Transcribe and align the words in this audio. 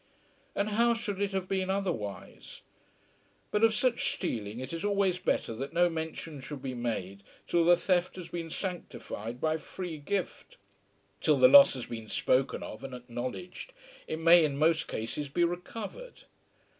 And 0.55 0.69
how 0.69 0.95
should 0.95 1.21
it 1.21 1.31
have 1.33 1.47
been 1.47 1.69
otherwise? 1.69 2.61
But 3.51 3.63
of 3.63 3.71
such 3.75 4.11
stealing 4.13 4.59
it 4.59 4.73
is 4.73 4.83
always 4.83 5.19
better 5.19 5.53
that 5.53 5.73
no 5.73 5.91
mention 5.91 6.41
should 6.41 6.63
be 6.63 6.73
made 6.73 7.21
till 7.47 7.63
the 7.63 7.77
theft 7.77 8.15
has 8.15 8.27
been 8.29 8.49
sanctified 8.49 9.39
by 9.39 9.57
free 9.57 9.99
gift. 9.99 10.57
Till 11.21 11.37
the 11.37 11.47
loss 11.47 11.75
has 11.75 11.85
been 11.85 12.09
spoken 12.09 12.63
of 12.63 12.83
and 12.83 12.95
acknowledged, 12.95 13.73
it 14.07 14.17
may 14.17 14.43
in 14.43 14.57
most 14.57 14.87
cases 14.87 15.29
be 15.29 15.43
recovered. 15.43 16.23